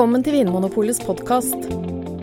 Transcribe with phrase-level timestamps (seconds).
[0.00, 1.66] Velkommen til Vinmonopolets podkast.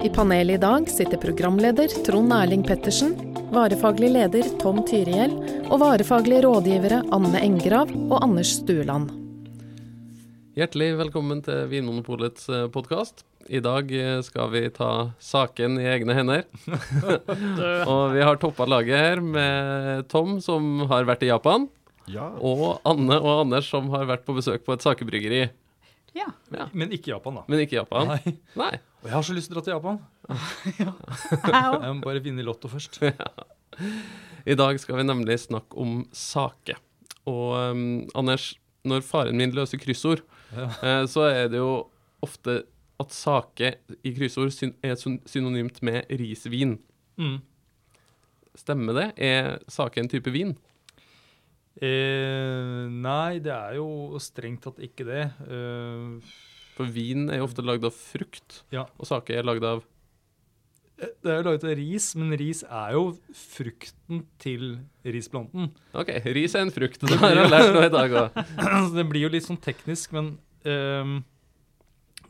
[0.01, 3.11] I panelet i dag sitter programleder Trond Erling Pettersen,
[3.53, 5.35] varefaglig leder Tom Tyrihjell
[5.67, 9.11] og varefaglige rådgivere Anne Engrav og Anders Stueland.
[10.57, 13.21] Hjertelig velkommen til Vinmonopolets podkast.
[13.45, 14.89] I dag eh, skal vi ta
[15.21, 16.47] saken i egne hender.
[17.93, 21.69] og vi har toppa laget her med Tom, som har vært i Japan.
[22.09, 22.31] Ja.
[22.41, 25.45] Og Anne og Anders, som har vært på besøk på et sakebryggeri.
[26.17, 26.27] Ja.
[26.53, 27.43] Men, Men ikke Japan, da.
[27.51, 28.09] Men ikke Japan.
[28.15, 28.33] Nei.
[28.57, 28.71] Nei.
[29.03, 29.99] Og jeg har så lyst til å dra til Japan.
[30.77, 32.97] Jeg Jeg må bare vinne i Lotto først.
[34.47, 36.77] I dag skal vi nemlig snakke om sake.
[37.27, 37.83] Og um,
[38.17, 38.53] Anders,
[38.87, 40.23] når faren min løser kryssord,
[40.55, 40.69] Ja.
[40.81, 41.89] eh, så er det jo
[42.23, 42.61] ofte
[43.03, 43.73] at sake
[44.07, 46.77] i kryssord syn er synonymt med risvin.
[47.19, 47.41] Mm.
[48.57, 49.07] Stemmer det?
[49.21, 50.55] Er sake en type vin?
[51.81, 55.25] Eh, nei, det er jo strengt tatt ikke det.
[55.47, 56.33] Eh,
[56.77, 58.85] For vin er jo ofte lagd av frukt, Ja.
[58.97, 59.83] og sake er lagd av
[60.97, 65.67] det er jo laget av ris, men ris er jo frukten til risplanten.
[65.93, 66.97] OK, ris er en frukt.
[67.05, 68.39] Det har jeg lært noe i dag òg.
[68.95, 70.31] Det blir jo litt sånn teknisk, men
[70.65, 71.11] eh,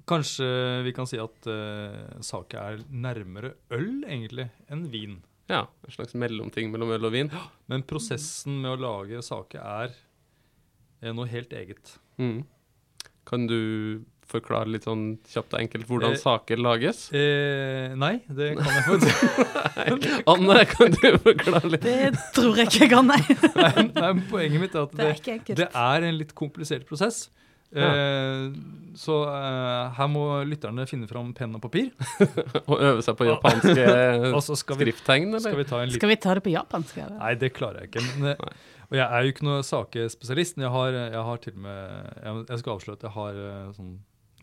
[0.08, 0.50] kanskje
[0.84, 5.16] vi kan si at eh, sake er nærmere øl, egentlig, enn vin.
[5.48, 7.30] Ja, en slags mellomting mellom øl og vin.
[7.72, 9.96] Men prosessen med å lage sake er
[11.06, 11.94] er noe helt eget.
[12.18, 12.42] Mm.
[13.28, 13.60] Kan du
[14.28, 17.06] forklare litt sånn kjapt og enkelt hvordan Eh, saker lages?
[17.16, 18.98] Eh, nei, det kan jeg
[19.94, 20.18] ikke.
[20.34, 21.86] Anne, kan du forklare litt?
[21.86, 23.22] Det tror jeg ikke jeg kan, nei.
[23.56, 27.28] nei, nei, Poenget mitt er at Det det, er, det er en litt komplisert prosess.
[27.76, 28.54] Eh,
[28.98, 31.92] så eh, her må lytterne finne fram penn og papir.
[32.70, 33.76] og øve seg på japanske
[34.64, 35.44] skrifttegn, eller?
[35.44, 36.98] skal vi, skrifttegn, skal vi ta en Skal vi ta det på japansk?
[37.04, 37.20] eller?
[37.20, 38.06] Nei, det klarer jeg ikke.
[38.24, 38.56] Men,
[38.88, 40.58] og jeg er jo ikke noen sakespesialist.
[40.58, 41.78] Men jeg har, jeg har til og med
[42.24, 43.94] Jeg, jeg skal avsløre at jeg har eh, sånn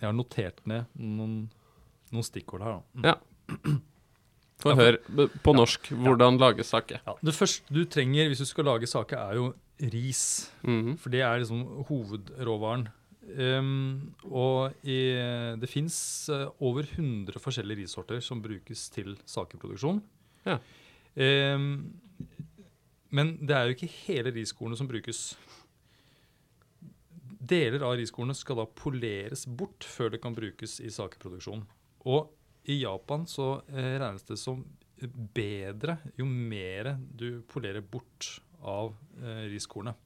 [0.00, 1.34] Jeg har notert ned noen,
[2.12, 2.78] noen stikkord her.
[2.78, 3.00] Da.
[3.00, 3.08] Mm.
[3.08, 3.76] Ja.
[4.62, 7.00] Få høre på norsk hvordan lages sake.
[7.04, 10.50] Ja, det første du trenger hvis du skal lage sake, er jo ris.
[10.62, 10.94] Mhm.
[11.00, 12.86] For det er liksom hovedråvaren.
[13.34, 14.98] Ehm, og i,
[15.60, 15.96] det fins
[16.58, 20.02] over 100 forskjellige rissorter som brukes til sakeproduksjon.
[20.44, 20.58] Ja.
[21.14, 21.94] Um,
[23.14, 25.34] men det er jo ikke hele riskornet som brukes.
[27.44, 31.62] Deler av riskornet skal da poleres bort før det kan brukes i sakeproduksjon.
[32.10, 32.32] Og
[32.70, 34.64] i Japan så eh, regnes det som
[35.36, 39.98] bedre jo mer du polerer bort av eh, riskornet.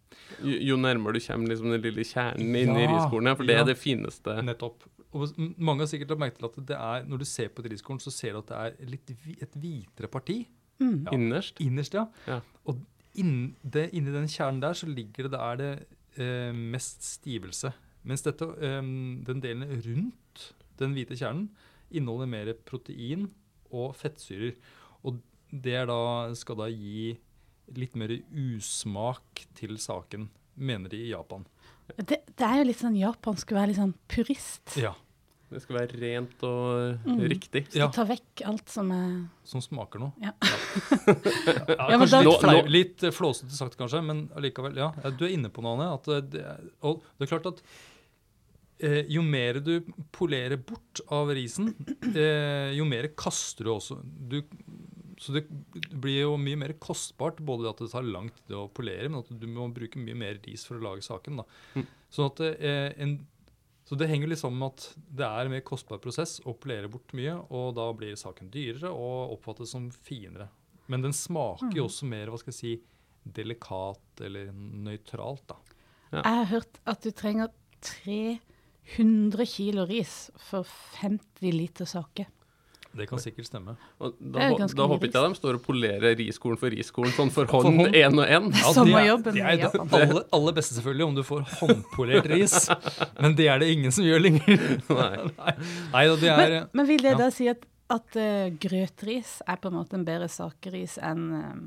[0.42, 3.56] Jo, jo nærmere du kommer liksom den lille kjernen inn i Ja, riskornet, for det
[3.56, 3.64] ja.
[3.64, 4.36] er det fineste.
[4.44, 4.86] Nettopp.
[5.16, 7.70] Og mange har sikkert lagt merke til at det er, når du ser på et
[7.72, 10.42] riskorn, så ser du at det er litt, et hvitere parti.
[10.78, 11.06] Mm.
[11.06, 11.14] Ja.
[11.16, 11.62] Innerst.
[11.64, 12.04] Innerst, ja.
[12.28, 12.40] Ja.
[12.68, 12.82] Og
[13.18, 15.72] inn, det, inni den kjernen der så ligger det, det er det
[16.20, 17.72] eh, mest stivelse.
[18.08, 18.82] Mens dette, eh,
[19.28, 20.44] den delen rundt
[20.78, 21.48] den hvite kjernen
[21.90, 23.30] inneholder mer protein
[23.72, 24.54] og fettsyrer.
[25.06, 27.16] Og det er da, skal da gi
[27.76, 31.44] litt mer usmak til saken, mener de i Japan.
[31.96, 34.74] Det, det er jo litt sånn Japan skulle være litt sånn purist.
[34.80, 34.94] Ja,
[35.48, 37.20] Det skal være rent og Mm.
[37.30, 37.62] riktig.
[37.70, 37.88] Skal Ja.
[37.88, 40.12] ta vekk alt som er Som smaker noe.
[40.20, 40.32] Ja.
[40.42, 44.76] ja, Ja, da- litt, flau, litt flåsete sagt, kanskje, men allikevel.
[44.76, 45.94] Ja, Ja, du er inne på noe, Anne.
[45.94, 47.62] At eh, det, er- og det er klart at
[48.80, 49.80] eh, jo mer du
[50.12, 51.72] polerer bort av risen,
[52.14, 53.96] eh, jo mer kaster du også.
[54.04, 54.42] Du,
[55.18, 55.44] så det
[55.90, 59.32] blir jo mye mer kostbart, både at det tar lang tid å polere, men at
[59.34, 61.40] du må bruke mye mer ris for å lage saken.
[61.42, 61.46] da.
[61.74, 61.88] Mm.
[62.14, 63.18] Sånn at eh, en
[63.88, 66.90] så det henger litt sammen med at det er en mer kostbar prosess å polere
[66.92, 70.50] bort mye, og da blir saken dyrere og oppfattes som finere.
[70.92, 72.72] Men den smaker jo også mer hva skal jeg si,
[73.24, 75.46] delikat eller nøytralt.
[75.48, 75.56] da.
[76.10, 76.20] Ja.
[76.20, 77.48] Jeg har hørt at du trenger
[77.88, 80.18] 300 kilo ris
[80.50, 80.68] for
[81.00, 82.28] 50 liter sake.
[82.96, 83.74] Det kan sikkert stemme.
[84.00, 87.50] Og da, da håper ikke jeg de står og polerer riskorn for riskorn sånn for
[87.52, 87.96] hånd hånd.
[87.98, 88.48] én og én.
[88.56, 92.56] Ja, det er, det er det aller, aller beste selvfølgelig om du får håndpolert ris,
[93.22, 94.64] men det er det ingen som gjør lenger.
[95.02, 95.54] Nei.
[95.92, 97.20] Nei, det er Men, men vil det ja.
[97.20, 101.64] da si at, at uh, grøtris er på en måte en bedre sakeris enn um,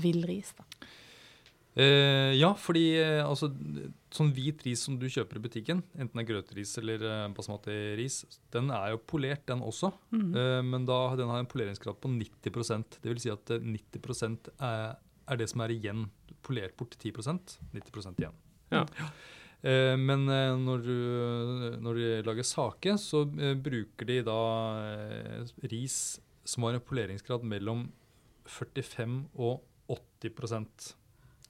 [0.00, 0.54] villris?
[0.56, 0.66] da?
[1.74, 3.52] Uh, ja, fordi uh, altså,
[4.14, 8.20] sånn hvit ris som du kjøper i butikken, enten det er grøteris eller uh, basmati-ris,
[8.54, 9.90] den er jo polert, den også.
[10.14, 10.28] Mm.
[10.38, 14.52] Eh, men da, den har en poleringsgrad på 90% Det vil si at eh, 90
[14.54, 14.94] er,
[15.26, 16.06] er det som er igjen.
[16.44, 18.38] Polert bort 10% 90% igjen.
[18.74, 18.84] Ja.
[19.64, 20.98] Eh, men eh, når, du,
[21.82, 24.40] når de lager sake, så eh, bruker de da
[24.92, 27.88] eh, ris som har en poleringsgrad mellom
[28.44, 30.94] 45 og 80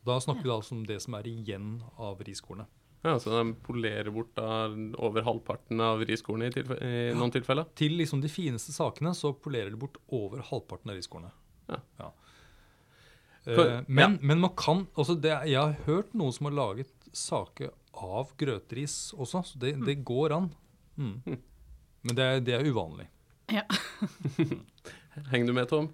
[0.04, 2.68] Da snakker vi altså om det som er igjen av riskornet.
[3.04, 4.66] Ja, Så de polerer bort da
[4.96, 7.66] over halvparten av riskornet i, i noen tilfeller?
[7.76, 11.34] Til liksom de fineste sakene så polerer de bort over halvparten av riskornet.
[11.68, 11.80] Ja.
[12.00, 12.10] ja.
[13.44, 14.24] For- men, ja.
[14.24, 19.12] men man kan altså det, Jeg har hørt noen som har laget saker av grøtris
[19.20, 20.48] også, så det, det går an.
[20.96, 21.18] Mm.
[21.26, 21.42] Mm.
[22.08, 23.06] Men det er, det er uvanlig.
[25.30, 25.92] Henger du med, Tom?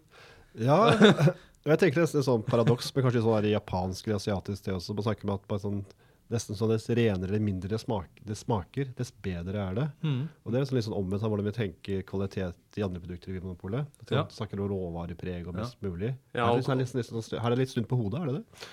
[0.58, 0.94] Ja,
[1.68, 4.96] jeg tenker nesten et sånn paradoks, men kanskje sånn japansk eller asiatisk det også.
[4.96, 5.82] Man om at bare sånn,
[6.30, 9.86] nesten sånn dess renere eller mindre det, smak, det smaker, dess bedre er det.
[10.06, 10.20] Mm.
[10.44, 13.32] Og det er sånn litt sånn omvendt av hvordan vi tenker kvalitet i andre produkter
[13.32, 13.86] i Vinmonopolet.
[14.14, 14.22] Ja.
[14.30, 16.12] Snakker om råvarepreg og best mulig.
[16.34, 18.20] Ja, Her er det litt, litt, litt, sånn- her er det litt snudd på hodet,
[18.22, 18.68] er det det?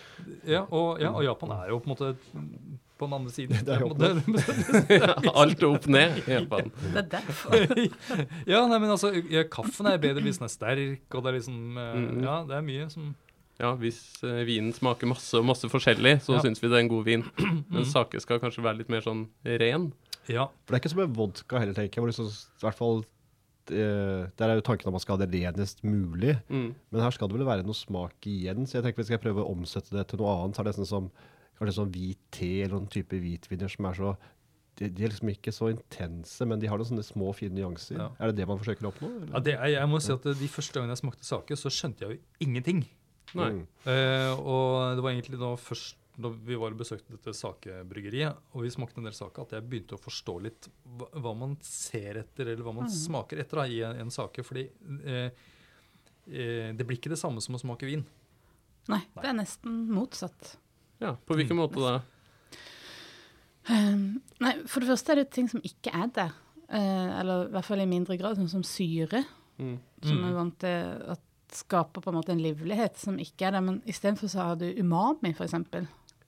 [0.53, 2.11] Ja, og, ja, og Japan er jo på en måte
[2.97, 3.59] på den andre siden.
[3.65, 6.71] Det er jo måte- Alt er opp ned i Japan.
[6.93, 7.57] Det er derfor.
[8.49, 11.39] ja, nei, men altså, ja, kaffen er bedre hvis den er sterk, og det er
[11.41, 12.23] liksom eh, Mhm.
[12.25, 13.15] Ja, det er mye som
[13.59, 16.41] Ja, Hvis eh, vinen smaker masse og masse forskjellig, så Ja.
[16.45, 17.23] syns vi det er en god vin.
[17.39, 17.63] Mm.
[17.73, 19.91] Men sake skal kanskje være litt mer sånn ren.
[20.29, 20.45] Ja.
[20.65, 22.11] For det er ikke som med vodka heller, tenker jeg.
[22.11, 23.01] Liksom, i hvert fall,
[23.71, 26.37] eh, der er jo tanken om man skal ha det renest mulig.
[26.51, 26.69] Mm.
[26.91, 29.41] Men her skal det vel være noe smak igjen, så jeg tenker vi skal prøve
[29.41, 30.55] å omsette det til noe annet.
[30.55, 31.11] Så er det sånn som
[31.57, 34.17] kanskje sånn hvit te eller noen type hvitviner som er så
[34.77, 37.97] de, de er liksom ikke så intense, men de har noen sånne små, fine nyanser.
[37.97, 38.11] Ja.
[38.21, 39.09] Er det det man forsøker å oppnå?
[39.09, 39.31] eller?
[39.33, 42.05] ja det er, jeg må si at De første gangene jeg smakte sake, så skjønte
[42.05, 42.83] jeg jo ingenting.
[43.35, 43.49] Nei.
[43.57, 43.63] Mm.
[43.91, 48.63] Eh, og det var egentlig da først da vi var og besøkte dette sakebryggeriet, og
[48.63, 50.65] vi smakte en del sake, at jeg begynte å forstå litt
[50.97, 54.41] hva, hva man ser etter, eller hva man smaker etter da, i en, en sake.
[54.47, 54.63] Fordi
[55.05, 55.27] eh,
[56.25, 58.01] eh, det blir ikke det samme som å smake vin.
[58.89, 60.55] Nei, det er nesten motsatt.
[61.03, 61.99] Ja, På hvilken måte da?
[63.69, 66.33] Um, nei, for det første er det ting som ikke er der.
[66.67, 69.21] Uh, eller i hvert fall i mindre grad, sånn som syre.
[69.59, 69.77] Mm.
[70.01, 70.25] Som Mm.
[70.29, 71.23] er vant til at
[71.55, 73.63] skaper på en måte en livlighet som ikke er der.
[73.63, 75.55] Men istedenfor så har du umami, f.eks.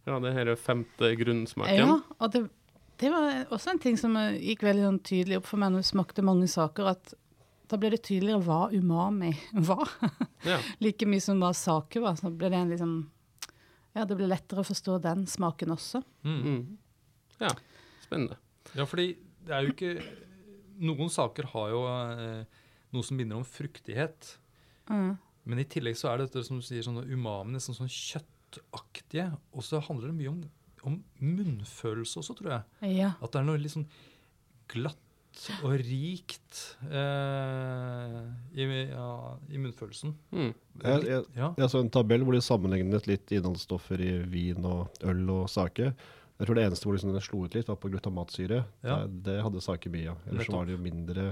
[0.08, 1.80] Ja, det her er femte grunnsmaken.
[1.82, 2.46] Ja, og det,
[3.02, 5.90] det var også en ting som gikk veldig sånn tydelig opp for meg når vi
[5.92, 7.14] smakte mange saker, at
[7.70, 9.32] da ble det tydeligere hva umami
[9.70, 9.92] var.
[10.48, 10.58] Ja.
[10.82, 12.18] like mye som hva sake var.
[12.20, 12.94] Så ble det en liksom
[13.98, 16.02] Ja, det ble lettere å forstå den smaken også.
[16.26, 16.40] Mm.
[16.40, 16.64] Mm.
[17.44, 17.52] ja.
[18.06, 18.40] Spennende.
[18.78, 19.12] Ja, fordi
[19.46, 19.94] det er jo ikke
[20.80, 22.60] Noen saker har jo eh,
[22.96, 24.30] noe som minner om fruktighet.
[24.90, 25.12] Mm.
[25.50, 29.30] Men i tillegg så er det dette som du sier, sånne umami, nesten sånn kjøttaktige.
[29.56, 30.42] Og så handler det mye om,
[30.90, 32.96] om munnfølelse også, tror jeg.
[33.00, 33.14] Ja.
[33.22, 33.88] At det er noe litt sånn
[34.70, 35.06] glatt
[35.64, 36.60] og rikt
[36.90, 38.22] eh,
[38.58, 39.10] i, ja,
[39.54, 40.14] i munnfølelsen.
[40.34, 40.54] Mm.
[40.84, 41.52] Jeg, jeg, Ja.
[41.58, 45.92] jeg så en tabell hvor de sammenlignet litt innholdsstoffer i vin og øl og sake.
[46.40, 48.62] Jeg tror det eneste hvor liksom det slo ut litt, var på glutamatsyre.
[48.86, 49.02] Ja.
[49.06, 50.22] Det, det hadde sake mye av.
[50.32, 51.26] Ellers så var det jo mindre,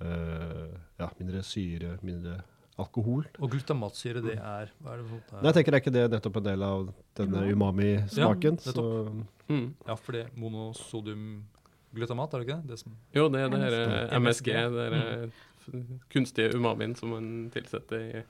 [0.00, 2.42] ja, mindre syre, mindre
[2.78, 3.24] alkohol.
[3.40, 5.22] Og glutamatsyre, det er Hva er det for noe?
[5.40, 8.58] Men jeg tenker er ikke det nettopp en del av denne umami-smaken?
[8.66, 9.12] Ja, så
[9.48, 9.74] Mm.
[9.86, 12.66] Ja, for det monosodiumglutamat, er det ikke det?
[12.72, 14.46] det som, Jo, det er det her eh, MSG, MSG.
[14.74, 15.30] det er
[15.72, 16.00] mm.
[16.10, 18.22] kunstige umamien som man tilsetter i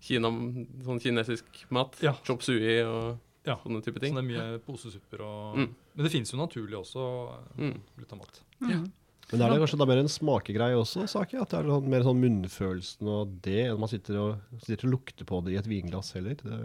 [0.00, 0.28] Kina,
[0.84, 1.96] sånn kinesisk mat.
[2.04, 2.12] Ja.
[2.24, 3.56] Chop sui og Ja.
[3.62, 5.74] sånne type så det er mye posesupper og Mm.
[5.94, 7.28] Men det finnes jo naturlig også
[7.58, 7.80] eh, Mm.
[7.98, 8.40] glutamat.
[8.60, 8.92] Mm.
[9.32, 11.38] Men er det kanskje da mer en smakegreie også, Saki?
[11.42, 15.26] At det er mer sånn munnfølelsen og det, enn man sitter og, sitter og lukter
[15.26, 16.36] på det i et vinglass heller?
[16.38, 16.58] Det,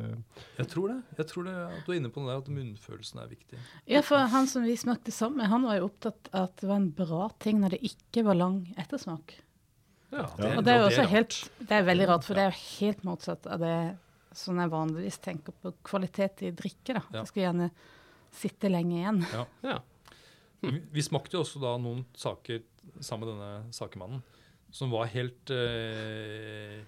[0.59, 0.97] Jeg tror det.
[1.17, 3.61] Jeg tror det, at du er inne på det der at munnfølelsen er viktig.
[3.89, 6.69] Ja, for han som vi smakte sammen med, han var jo opptatt av at det
[6.69, 9.39] var en bra ting når det ikke var lang ettersmak.
[10.11, 12.49] Ja, det, Og det er jo også helt Det er veldig rart, for det er
[12.51, 13.75] jo helt motsatt av det
[14.35, 16.93] som jeg vanligvis tenker på kvalitet i drikke.
[16.93, 17.01] da.
[17.09, 17.21] Ja.
[17.21, 17.71] Det skal gjerne
[18.31, 19.23] sitte lenge igjen.
[19.63, 19.79] Ja.
[20.61, 22.61] Vi, vi smakte jo også da noen saker
[23.01, 24.21] sammen med denne sakemannen
[24.71, 26.79] som var helt eh,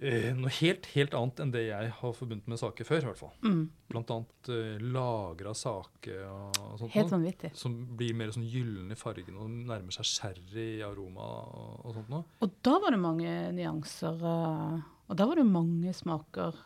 [0.00, 3.20] eh, Noe helt, helt annet enn det jeg har forbundet med saker før, i hvert
[3.20, 3.34] fall.
[3.44, 3.62] Mm.
[3.92, 6.94] Blant annet eh, lagra saker og, og sånt.
[6.96, 7.52] Helt noe, vanvittig.
[7.60, 11.98] som blir mer sånn gyllen i fargen og nærmer seg sherry i aroma og, og
[11.98, 12.28] sånt noe.
[12.44, 16.62] Og da var det mange nyanser, eh, og da var det mange smaker.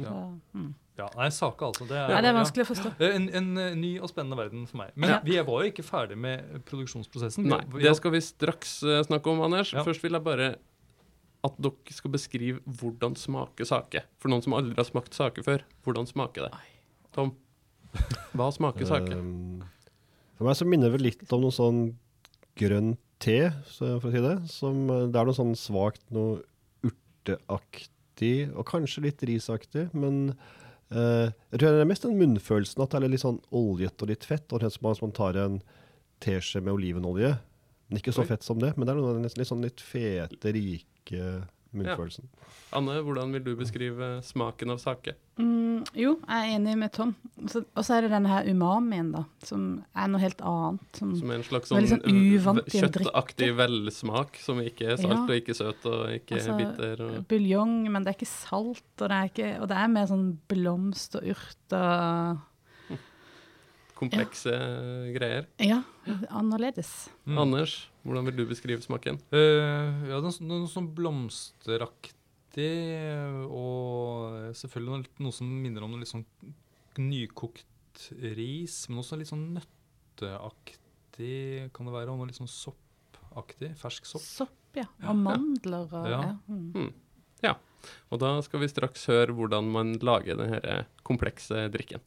[0.00, 0.08] Ja.
[0.08, 0.16] Så,
[0.56, 0.70] mm.
[0.98, 1.86] Ja, Nei, sake altså.
[1.88, 2.36] Det er, Nei, det er ja.
[2.36, 2.90] vanskelig å forstå.
[3.00, 4.90] Er En, en eh, ny og spennende verden for meg.
[4.94, 5.20] Men Ja.
[5.24, 7.46] vi var jo ikke ferdig med produksjonsprosessen.
[7.48, 9.72] Nei, det skal vi straks eh, snakke om, Anders.
[9.72, 9.84] Ja.
[9.86, 10.50] Først vil jeg bare
[11.42, 14.04] at dere skal beskrive hvordan smaker sake.
[14.22, 16.60] For noen som aldri har smakt sake før, hvordan smaker det?
[17.16, 17.32] Tom,
[18.36, 19.16] hva smaker sake?
[19.16, 19.64] Um,
[20.38, 21.82] for meg så minner det litt om noe sånn
[22.60, 23.40] grønn te,
[23.78, 24.36] for å si det.
[24.52, 26.42] Som, det er noe sånn svakt noe
[26.86, 30.34] urteaktig, og kanskje litt risaktig, men
[30.92, 34.26] jeg tror det er mest den munnfølelsen at det er litt sånn oljet og litt
[34.28, 35.58] fett, og det er som om man tar en
[36.22, 37.32] teskje med olivenolje.
[37.88, 41.32] Men ikke så fett som det, men det er noe litt sånn litt fete, rike
[41.74, 42.28] munnfølelsen.
[42.76, 45.14] Anne, hvordan vil du beskrive smaken av sake?
[45.40, 47.14] Mm, jo, jeg er enig med Tom.
[47.42, 50.84] Og så er det denne her umamien, da, som er noe helt annet.
[51.00, 55.00] Som, Som er en slags sånn sånn uvant i en kjøttaktig velsmak, som ikke er
[55.00, 55.24] salt Ja.
[55.24, 57.04] og ikke søt og ikke Altså, bitter.
[57.08, 60.08] Og buljong, men det er ikke salt, og det er, ikke, og det er mer
[60.12, 62.40] sånn blomst og urter.
[64.02, 64.52] Komplekse
[65.14, 65.44] greier.
[65.62, 65.80] Ja,
[66.30, 66.90] annerledes.
[67.24, 67.38] Mm.
[67.44, 67.72] Anders,
[68.04, 69.16] hvordan vil du beskrive smaken?
[69.34, 72.70] Uh, ja, noe, den, sånn blomsteraktig,
[73.48, 76.26] og selvfølgelig noe, noe som minner om noe litt sånn
[77.00, 77.66] nykokt
[78.36, 84.02] ris, men også litt sånn nøtteaktig kan det være, og noe litt sånn soppaktig, fersk
[84.08, 84.24] sopp.
[84.26, 84.86] Sopp, ja.
[85.06, 85.86] Og mandler.
[85.88, 86.20] Og, Ja.
[86.20, 86.34] ja.
[86.48, 86.92] Mm.
[88.12, 92.02] Og da skal vi straks høre hvordan man lager denne komplekse drikken.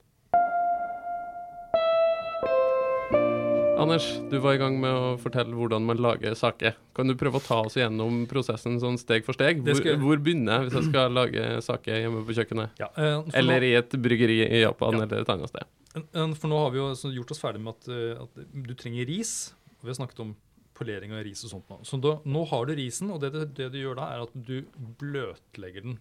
[3.85, 6.71] Anders, du var i gang med å fortelle hvordan man lager sake.
[6.97, 9.59] Kan du prøve å ta oss gjennom prosessen sånn steg for steg?
[9.65, 12.81] Hvor, skal hvor begynner jeg hvis jeg skal lage sake hjemme på kjøkkenet?
[12.81, 15.03] Ja, eh, Eller nå, i et bryggeri i Japan Ja.
[15.05, 15.69] eller et annet sted?
[15.95, 16.89] eh, for nå har vi jo
[17.19, 19.53] gjort oss ferdig med at, eh, at du trenger ris.
[19.83, 20.33] Vi har snakket om
[20.75, 21.77] polering av ris og sånt nå.
[21.85, 24.33] Så da, nå har du risen, og det, det, det du gjør da, er at
[24.33, 24.65] du
[24.99, 25.99] bløtlegger den.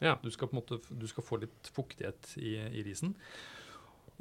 [0.00, 0.16] Ja.
[0.22, 3.14] Du skal på en måte du skal få litt fuktighet i, i risen.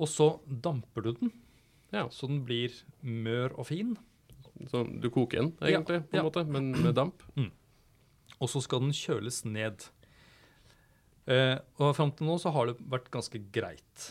[0.01, 1.31] Og så damper du den,
[1.93, 2.07] Ja.
[2.09, 3.95] så den blir mør og fin.
[4.69, 6.23] Så du koker den Ja, egentlig, på en ja.
[6.25, 7.23] måte, men med damp?
[8.41, 9.85] Og så skal den kjøles ned.
[11.31, 14.07] Eh, og fram til nå så har det vært ganske greit.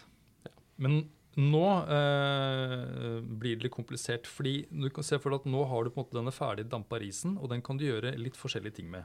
[0.80, 1.02] Men
[1.36, 5.84] nå eh, blir det litt komplisert, fordi du kan se for deg at nå har
[5.84, 8.78] du på en måte denne ferdig dampa risen, og den kan du gjøre litt forskjellige
[8.80, 9.04] ting med.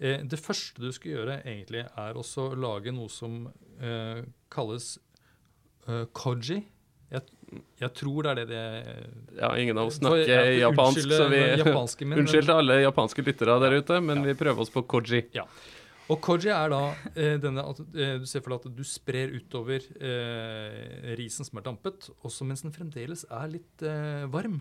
[0.00, 3.44] Eh, det første du skal gjøre, egentlig, er også å lage noe som
[3.78, 4.22] eh,
[4.52, 4.94] kalles
[5.86, 6.62] eh, koji.
[7.10, 7.26] Jeg,
[7.80, 11.28] jeg tror det er det det Ja, ingen av oss For- snakker ja, japansk, så
[11.32, 14.82] vi japanske men- Unnskyld til alle japanske lyttere der ute, men vi prøver oss på
[14.86, 15.24] koji.
[15.34, 15.46] Ja.
[16.10, 16.82] Og koji er da
[17.14, 21.58] eh, denne at eh, du ser for deg at du sprer utover eh, risen som
[21.60, 24.60] er dampet, også mens den fremdeles er litt eh, varm,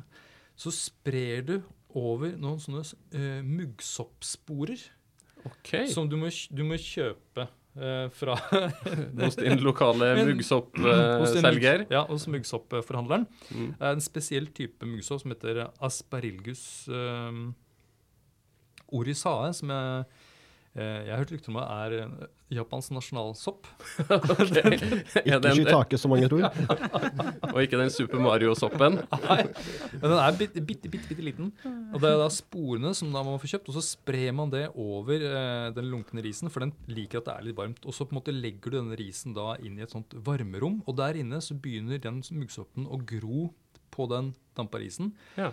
[0.60, 1.55] så sprer du
[1.98, 2.84] over noen sånne
[3.17, 4.84] eh, muggsoppsporer
[5.50, 5.88] okay.
[5.89, 7.55] som du må, du må kjøpe eh,
[8.15, 8.36] fra
[9.21, 11.86] Hos din lokale muggsoppselger.
[11.91, 13.27] Ja, hos muggsoppforhandleren.
[13.50, 13.71] Mm.
[13.79, 17.50] Er en spesiell type muggsopp som heter asparillgus um,
[18.95, 20.27] orisae, som jeg, eh,
[20.79, 23.67] jeg har hørt rykter om det er eh, Japans nasjonalsopp.
[24.09, 24.55] Ok.
[24.59, 24.74] Er
[25.21, 26.48] Ikke den, shiitake, som mange tror.
[27.53, 29.00] og ikke den Super Mario-soppen.
[29.27, 29.39] Nei,
[29.93, 31.51] men den er bitte, bitte, bitte, bitte liten.
[31.93, 34.65] Og det er da sporene som da man får kjøpt, og så sprer man det
[34.74, 37.86] over eh, den lunkne risen, for den liker at det er litt varmt.
[37.86, 40.81] Og så på en måte legger du denne risen da inn i et sånt varmerom,
[40.88, 43.50] og der inne så begynner den muggsoppen å gro
[43.93, 45.13] på den dampa risen.
[45.38, 45.51] Ja.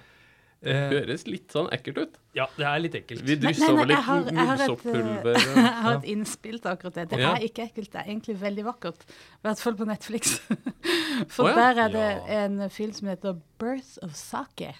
[0.65, 2.15] Eh, Høres litt sånn ekkelt ut.
[2.35, 3.21] ja, det er litt ekkelt.
[3.23, 5.35] Vi dysser drysser over litt jeg har- jeg et, muggsoppulver.
[5.37, 7.09] Jeg har et innspill til akkurat det.
[7.11, 7.35] Det Ja.
[7.35, 9.05] er ikke ekkelt, det er egentlig veldig vakkert.
[9.05, 10.39] I hvert fall på Netflix.
[11.29, 11.55] For oh, ja?
[11.73, 12.45] der er det Ja.
[12.47, 14.75] en film som heter 'Birth of Sake'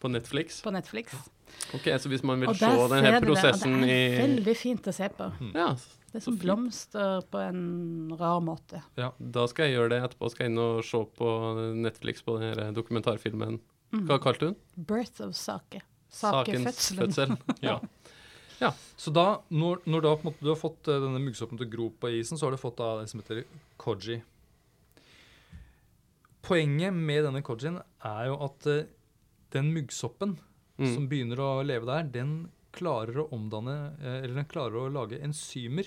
[0.00, 0.60] På Netflix.
[0.62, 1.14] på Netflix.
[1.74, 4.82] Ok, Så hvis man vil se den denne prosessen i det, det er veldig fint
[4.86, 5.32] å se på.
[5.54, 5.74] Ja,
[6.12, 8.82] Det er som blomster på en rar måte.
[9.20, 10.30] da skal jeg gjøre det etterpå.
[10.30, 13.60] Skal jeg inn og se på Netflix på denne dokumentarfilmen.
[13.90, 14.56] Hva kalte hun?
[14.76, 15.80] 'Birth of Sake'.
[16.10, 17.06] Sakens fødselen.
[17.06, 17.36] fødsel.
[18.60, 18.74] Ja.
[19.00, 21.64] Så da, når, når da på en måte du har fått eh, denne muggsoppen til
[21.64, 23.38] å gro på isen, så har du fått da det som heter
[23.80, 24.18] koji.
[26.44, 28.82] Poenget med denne kojien er jo at uh,
[29.56, 30.38] den muggsoppen
[30.80, 30.94] Mm.
[30.94, 32.30] som begynner å leve der, den
[32.72, 35.84] klarer å omdanne uh, Eller den klarer å lage enzymer.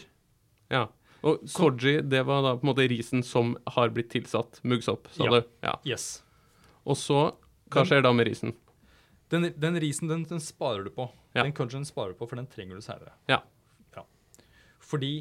[0.70, 0.84] Ja.
[1.26, 5.26] Og koji, det var da på en måte risen som har blitt tilsatt muggsopp, sa
[5.26, 5.32] Ja.
[5.40, 5.48] du?
[5.66, 5.74] Ja.
[5.86, 6.22] Yes.
[6.86, 7.32] Og så,
[7.74, 8.54] hva skjer da med risen?
[9.34, 11.08] Den, den risen den, den sparer du på.
[11.34, 11.44] Ja.
[11.44, 13.14] Den kojien sparer du på, for den trenger du særlig.
[13.32, 13.40] Ja.
[13.96, 14.04] ja.
[14.84, 15.14] Fordi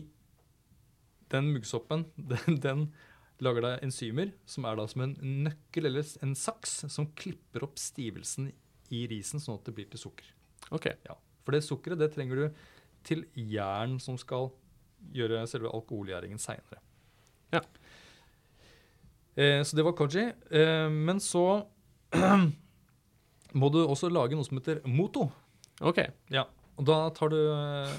[1.33, 2.87] den muggsoppen, den, den
[3.43, 5.17] lager deg enzymer som er da som en
[5.47, 8.53] nøkkel eller en saks som klipper opp stivelsen
[8.93, 10.29] i risen, sånn at det blir til sukker.
[10.75, 10.93] OK.
[11.09, 11.17] Ja.
[11.43, 12.65] For det sukkeret det trenger du
[13.07, 14.53] til jern som skal
[15.17, 16.79] gjøre selve alkoholgjæringen seinere.
[17.53, 17.63] Ja.
[19.35, 20.29] Eh, så det var koji.
[20.51, 21.65] Eh, men så
[23.61, 25.31] må du også lage noe som heter moto.
[25.81, 26.05] ok.
[26.33, 26.47] Ja.
[26.81, 27.91] Og da tar du eh,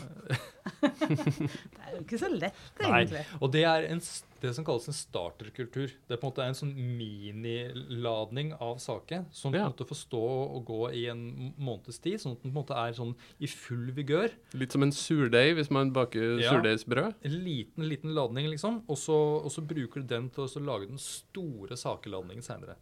[1.13, 3.03] Det er jo ikke så lett, Nei.
[3.38, 4.00] Og det er en,
[4.41, 5.91] det som kalles en starterkultur.
[6.10, 9.67] Det er på en måte en sånn miniladning av saken, som på Ja.
[9.67, 10.22] en måte får stå
[10.58, 13.48] og gå i en måneds tid, sånn at den på en måte er sånn i
[13.48, 14.34] full vigør.
[14.58, 16.51] Litt som en surdeig hvis man baker Ja.
[16.58, 17.13] surdeigsbrød.
[17.29, 18.82] En liten, liten ladning, liksom.
[18.88, 19.13] Og så,
[19.46, 22.75] og så bruker du den til å lage den store sakeladningen seinere.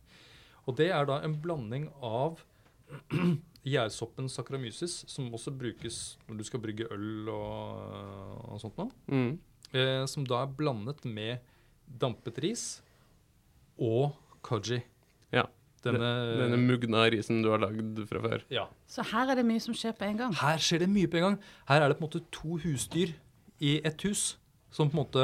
[0.72, 2.40] Og det er da en blanding av
[3.68, 5.98] gjærsoppen saccharomyces, som også brukes
[6.28, 8.92] når du skal brygge øl og, og sånt noe.
[9.12, 9.34] Mm.
[9.72, 11.44] Eh, som da er blandet med
[12.02, 12.66] dampet ris
[13.82, 14.16] og
[14.48, 14.82] koji.
[15.36, 15.46] Ja.
[15.82, 18.44] Denne, Denne mugna risen du har lagd fra før.
[18.54, 18.68] ja.
[18.86, 20.36] Så her er det mye som skjer på en gang.
[20.38, 21.38] Her skjer det mye på en gang.
[21.70, 23.16] Her er det på en måte to husdyr
[23.62, 24.36] i ett hus
[24.72, 25.24] som på en måte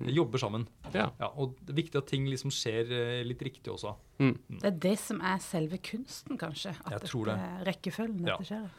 [0.00, 0.08] mm.
[0.10, 0.66] jobber sammen.
[0.94, 1.08] Ja.
[1.20, 3.94] Ja, og det er viktig at ting liksom skjer eh, litt riktig også.
[4.20, 4.34] Mm.
[4.60, 6.74] Det er det som er selve kunsten, kanskje.
[6.84, 7.36] At Jeg tror det.
[7.38, 8.36] er rekkefølgen Ja.
[8.36, 8.70] dette skjer.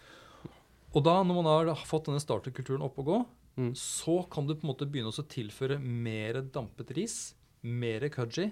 [0.91, 3.21] Og da, når man har fått denne starterkulturen opp og gå,
[3.57, 3.74] Mm.
[3.75, 8.50] så kan du på en måte begynne også å tilføre mer dampet ris, mer kudji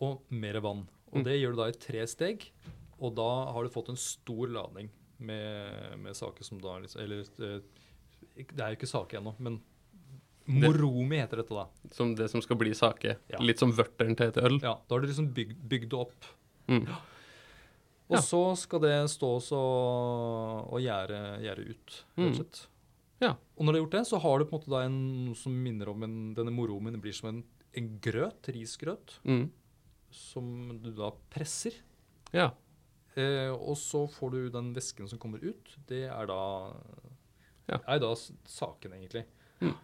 [0.00, 0.84] og mer vann.
[1.12, 1.24] Og Mm.
[1.24, 2.50] det gjør du da i tre steg,
[3.00, 7.24] og da har du fått en stor ladning med, med saker som da liksom Eller
[7.40, 7.60] eh,
[8.36, 9.60] det er jo ikke sake ennå, men
[10.50, 11.66] moromi heter dette da.
[11.94, 13.16] Som det som skal bli sake.
[13.30, 13.38] Ja.
[13.44, 14.58] Litt som vørteren til et øl.
[14.62, 16.24] Ja, Da har du liksom bygd, bygd det opp.
[16.68, 16.86] Mm.
[18.10, 18.20] Og Ja.
[18.20, 19.60] så skal det stå også
[20.72, 22.26] og gjære, gjære ut, rett Mm.
[22.30, 22.66] og slett.
[23.20, 23.36] Ja.
[23.56, 25.34] Og når du har gjort det, så har du på en måte da en, noe
[25.36, 27.44] som minner om en, denne moromen blir som en,
[27.76, 29.50] en grøt, risgrøt, Mm.
[30.10, 31.72] som du da presser.
[32.32, 32.50] Ja.
[33.16, 35.76] Eh, og så får du den væsken som kommer ut.
[35.86, 36.72] Det er da,
[37.68, 37.78] Ja.
[37.86, 39.24] er da saken, egentlig.
[39.60, 39.74] Mm.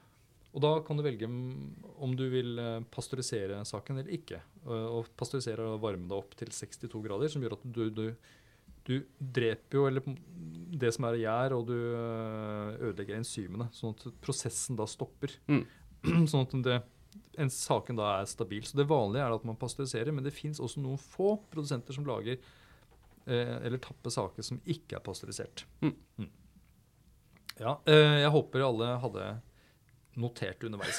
[0.56, 4.40] Og da kan du velge om- du vil eh, pasteurisere saken eller ikke.
[4.64, 8.16] Eh, Og pasteurisere og varme det opp til 62 grader, som gjør at du, du,
[8.86, 10.02] du dreper jo eller
[10.76, 15.36] det som er i gjær, og du eh, ødelegger enzymene, sånn at prosessen da stopper.
[15.48, 15.64] Mm.
[16.32, 16.82] sånn at det,
[17.38, 18.62] en, saken da er stabil.
[18.64, 22.06] Så det vanlige er at man pasteuriserer, men det fins også noen få produsenter som
[22.08, 22.38] lager
[23.26, 25.66] eh, eller tapper saker som ikke er pasteurisert.
[25.84, 25.94] Mm.
[27.56, 29.26] Ja, eh, jeg håper alle hadde
[30.20, 30.98] notert underveis.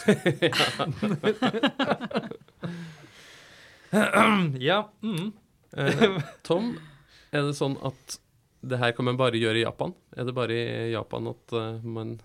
[4.69, 4.79] ja.
[5.05, 5.31] Mm.
[5.77, 6.73] Eh, Tom,
[7.29, 8.17] er det sånn at
[8.67, 9.93] det her kan man bare gjøre i Japan?
[10.17, 12.17] Er det bare i Japan at eh, man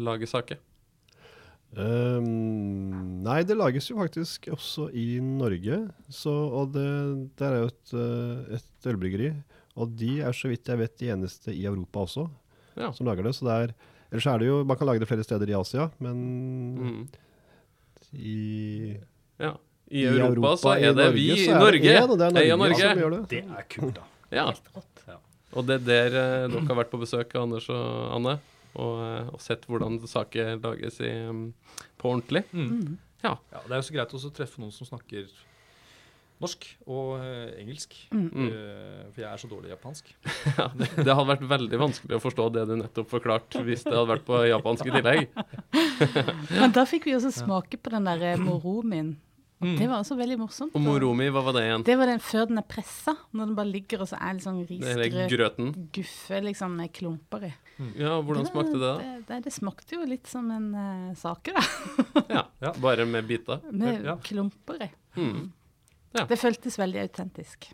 [0.00, 0.58] lager saker?
[1.70, 5.84] Um, nei, det lages jo faktisk også i Norge.
[6.08, 6.88] Så, og det,
[7.38, 7.88] der er jo et,
[8.56, 9.34] et ølbryggeri.
[9.76, 12.24] Og de er så vidt jeg vet de eneste i Europa også
[12.80, 12.92] Ja.
[12.96, 13.34] som lager det.
[13.36, 13.74] Så det er
[14.10, 16.16] Ellers er det jo Man kan lage det flere steder i Asia, men
[16.80, 17.08] Mm.
[18.12, 18.96] i
[19.38, 19.54] ja.
[19.90, 21.80] I Europa, så er det Norge, vi i er det Norge.
[21.82, 22.90] det er Heia Norge Norge.
[22.90, 23.22] som gjør det.
[23.28, 24.02] Det er kult, da.
[24.30, 25.16] Ja.
[25.58, 28.36] Og det er der eh, dere har vært på besøk, Anders og Anne,
[28.78, 31.40] og, eh, og sett hvordan saker lages i, mm,
[31.98, 32.44] på ordentlig.
[32.54, 32.98] Mm.
[33.24, 33.32] Ja.
[33.50, 35.26] Ja, Det er jo så greit også å treffe noen som snakker
[36.40, 37.94] norsk og eh, engelsk.
[38.12, 38.26] Mm.
[38.32, 38.46] Mm.
[38.48, 40.12] Eh, for jeg er så dårlig i japansk.
[40.58, 43.92] Ja, det, det hadde vært veldig vanskelig å forstå det du nettopp forklarte, hvis det
[43.94, 45.26] hadde vært på japansk i tillegg.
[46.60, 48.46] Men da fikk vi også smake på den der moromien.
[48.50, 49.10] moromin.
[49.60, 49.74] Mm.
[49.76, 50.72] Det var også veldig morsomt.
[50.72, 51.82] Og moromi, hva var det igjen?
[51.84, 54.46] Det var den før den er pressa, når den bare ligger og så er litt
[54.46, 55.68] sånn Det er risgrøt grøten.
[55.92, 57.52] guffe liksom med klumper i.
[58.00, 58.94] Ja, hvordan var- smakte det da?
[59.02, 62.24] Det, det, det smakte jo litt som en uh, sake, da.
[62.38, 62.72] Ja, Ja.
[62.80, 63.60] Bare med biter?
[63.70, 64.16] Med Ja.
[64.24, 64.90] klumper i.
[65.20, 65.52] Mm.
[66.16, 66.24] Ja.
[66.26, 67.70] Det føltes veldig autentisk.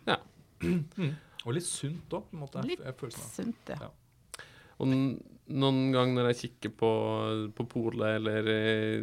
[1.46, 2.64] Og litt sunt òg, på en måte.
[2.66, 2.82] Litt
[3.16, 3.86] sunt, ja.
[3.86, 4.44] Ja.
[4.82, 6.90] Og noen gang når jeg kikker på,
[7.56, 8.50] på polet eller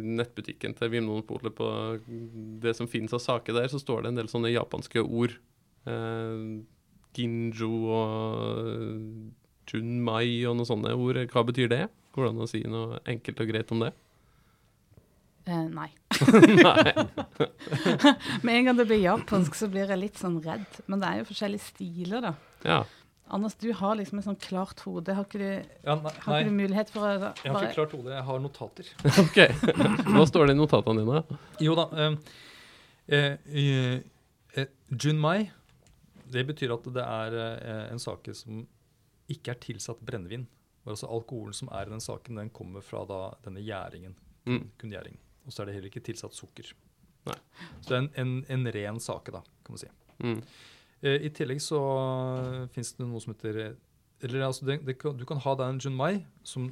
[0.04, 1.68] nettbutikken til Vinmonopolet på
[2.62, 5.34] det som finnes av saker der, så står det en del sånne japanske ord.
[5.88, 6.44] Eh,
[7.14, 11.24] ginjo og junmai og noen sånne ord.
[11.32, 11.84] Hva betyr det?
[12.14, 13.94] Går det an å si noe enkelt og greit om det?
[15.44, 15.90] Eh, nei.
[16.64, 16.92] Nei.
[18.44, 20.78] Med en gang det blir japansk, så blir jeg litt sånn redd.
[20.88, 22.34] Men det er jo forskjellige stiler, da.
[22.64, 22.84] Ja.
[23.34, 25.14] Anders, du har liksom et sånn klart hode.
[25.16, 27.94] Har ikke du, Ja, nei, har ikke du mulighet for å jeg har ikke klart
[27.96, 28.90] hode, Jeg har notater.
[29.24, 29.38] OK.
[30.12, 31.38] Hva står det i notatene dine?
[31.64, 31.86] Jo da.
[31.92, 32.18] um,
[33.08, 33.36] eh,
[34.60, 35.38] eh, Junmai,
[36.34, 38.64] det betyr at det er eh, en sake som
[39.32, 40.44] ikke er tilsatt brennevin.
[40.84, 44.16] Altså alkoholen som er i den saken, den kommer fra da denne gjæringen.
[44.44, 44.66] Mm.
[44.76, 45.16] Kun gjæring.
[45.44, 46.70] Og så er det heller ikke tilsatt sukker.
[47.28, 47.36] Nei.
[47.80, 49.90] Så det er en, en, en ren sake, da, kan man si.
[50.24, 50.40] Mm.
[51.04, 51.80] Eh, I tillegg så
[52.74, 53.72] fins det noe som heter eh,
[54.24, 56.12] Eller altså, det, det, du kan ha deg en junmai
[56.46, 56.70] som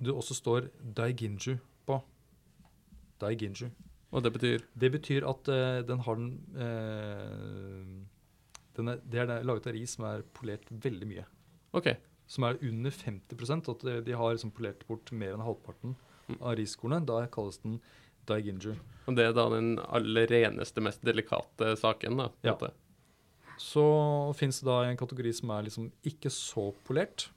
[0.00, 1.56] det også står daiginju
[1.88, 1.98] på.
[3.22, 3.68] Daiginju.
[4.14, 8.02] Og det betyr Det betyr at uh, den har den uh,
[8.74, 11.24] den er, Det er laget av ris som er polert veldig mye.
[11.74, 11.92] OK.
[12.26, 15.94] Som er under 50 At de- de har liksom polert bort mer enn halvparten
[16.40, 17.06] av riskornet.
[17.06, 17.80] Da kalles den
[18.28, 18.74] daiginju.
[19.04, 22.30] Og det er da den aller reneste, mest delikate saken, da.
[22.46, 22.54] Ja.
[22.54, 22.72] måte.
[23.60, 23.84] Så
[24.38, 27.28] fins det da en kategori som er liksom ikke så polert.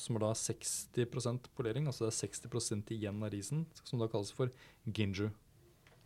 [0.00, 4.32] Som er da 60% polering, altså det er 60 igjen av risen, som da kalles
[4.34, 4.50] for
[4.86, 5.30] ginju.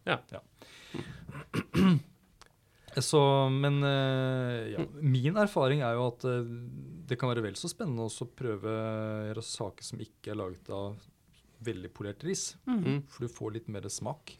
[0.08, 0.20] Ja.
[0.32, 0.42] ja.
[2.98, 3.20] Så,
[3.52, 6.48] men eh, ja, min erfaring er jo at eh,
[7.06, 10.96] det kan være vel så spennende også å prøve saker som ikke er laget av
[11.64, 12.52] veldig polert ris.
[12.68, 13.02] Mm.
[13.10, 14.36] For du får litt mer smak.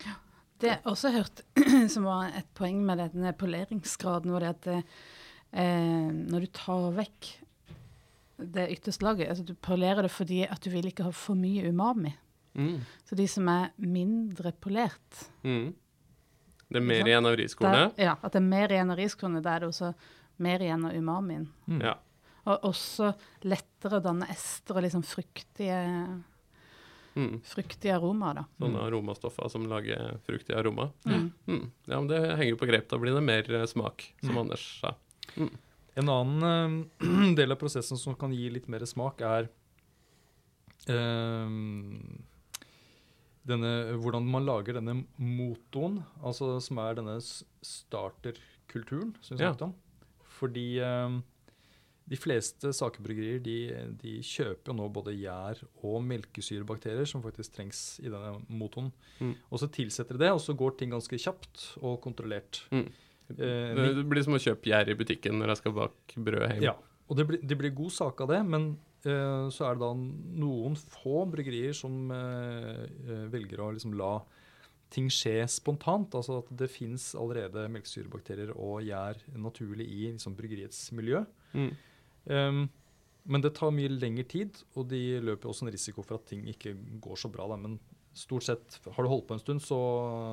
[0.59, 1.43] Det jeg også hørt
[1.95, 7.35] som var et poeng med denne poleringsgraden, var det at eh, når du tar vekk
[8.39, 11.67] det ytterste laget altså Du polerer det fordi at du vil ikke ha for mye
[11.67, 12.13] umami.
[12.59, 12.81] Mm.
[13.07, 15.75] Så de som er mindre polert Mm.
[16.69, 17.95] Det er mer igjen av riskornet.
[17.97, 19.41] Ja, at det er mer igjen av riskornet.
[19.45, 19.95] Da er det også
[20.45, 21.47] mer igjen av umamien.
[21.65, 21.79] Mm.
[21.81, 21.95] Ja.
[22.45, 23.15] Og også
[23.49, 25.79] lettere å danne ester og liksom fruktige,
[27.19, 27.41] Mm.
[27.43, 28.45] fruktige aromaer, da.
[28.63, 30.89] Sånne aromastoffer som lager fruktig aroma.
[31.05, 31.25] Mm.
[31.51, 31.65] Mm.
[31.91, 32.87] Ja, men det henger jo på grep.
[32.93, 34.43] Da blir det mer eh, smak, som Mm.
[34.45, 34.95] Anders sa.
[35.99, 39.49] En annen uh, del av prosessen som kan gi litt mer smak, er
[40.89, 41.49] uh,
[43.49, 47.19] denne, hvordan man lager denne motoen, altså som er denne
[47.65, 49.51] starterkulturen som vi Ja.
[49.55, 49.75] snakket om.
[50.39, 51.19] Fordi eh,
[52.09, 53.57] de fleste sakebryggerier de,
[54.01, 58.91] de kjøper jo nå både gjær- og melkesyrebakterier som faktisk trengs i denne motoren.
[59.21, 59.35] Mm.
[59.51, 62.63] Og så tilsetter de det, og så går ting ganske kjapt og kontrollert.
[62.73, 62.87] Mm.
[63.37, 66.65] Eh, Det blir som å kjøpe gjær i butikken når jeg skal bake brød hjemme.
[66.71, 66.77] ja,
[67.09, 68.71] og det blir, det blir god sak av det, men
[69.05, 69.93] eh, så er det da
[70.45, 74.15] noen få bryggerier som eh, eh, velger å liksom la
[74.93, 76.15] ting skje spontant.
[76.17, 81.25] Altså at det fins allerede melkesyrebakterier og gjær naturlig i liksom, bryggeriets miljø.
[81.53, 81.71] Mm.
[82.29, 82.69] Um,
[83.29, 86.47] men det tar mye lengre tid, og de løper også en risiko for at ting
[86.49, 86.73] ikke
[87.05, 87.47] går så bra.
[87.51, 87.57] Da.
[87.61, 87.79] Men
[88.17, 89.79] stort sett, har du holdt på en stund, så,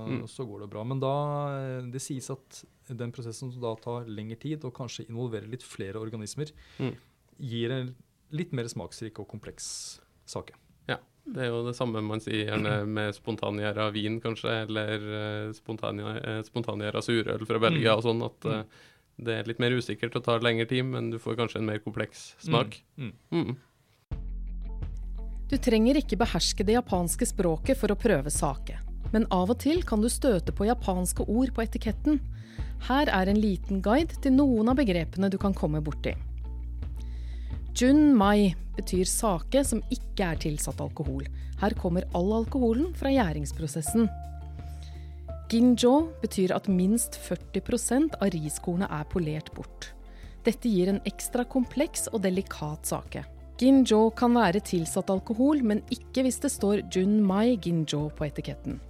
[0.08, 0.28] Mm.
[0.32, 0.84] så går det bra.
[0.84, 5.50] Men da, det sies at den prosessen som da tar lengre tid, og kanskje involverer
[5.50, 6.96] litt flere organismer, Mm.
[7.40, 7.96] gir en
[8.32, 10.54] litt mer smaksrik og kompleks sake.
[11.28, 15.54] Det er jo det samme man sier gjerne med spontangjær vin, kanskje, eller uh,
[17.02, 17.98] surøl fra Belgia Mm.
[17.98, 18.64] og sånn, at eh,
[19.16, 21.80] det er litt mer usikkert og tar lengre tid, men du får kanskje en mer
[21.84, 22.82] kompleks smak.
[23.00, 23.14] Mm.
[23.32, 23.56] Mm.
[25.50, 28.80] Du trenger ikke beherske det japanske språket for å prøve sake.
[29.14, 32.20] Men av og til kan du støte på japanske ord på etiketten.
[32.90, 36.16] Her er en liten guide til noen av begrepene du kan komme borti.
[37.76, 41.24] Jun mai betyr sake som ikke er tilsatt alkohol.
[41.62, 44.10] Her kommer all alkoholen fra gjæringsprosessen.
[45.46, 49.92] Ginjo betyr at minst 40 av riskornet er polert bort.
[50.46, 53.22] Dette gir en ekstra kompleks og delikat sake.
[53.62, 58.82] Ginjo kan være tilsatt alkohol, men ikke hvis det står Jun Mai Ginjo på etiketten.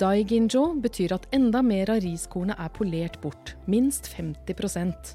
[0.00, 5.14] Dai Ginjo betyr at enda mer av riskornet er polert bort, minst 50%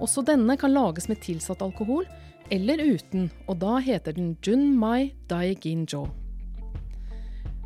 [0.00, 2.04] Også denne kan lages med tilsatt alkohol,
[2.52, 6.06] eller uten, og da heter den Jun Mai Dai Ginjo.